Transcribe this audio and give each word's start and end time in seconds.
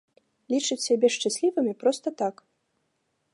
Лічаць 0.53 0.85
сябе 0.87 1.07
шчаслівымі 1.17 1.73
проста 1.85 2.07
так. 2.23 2.35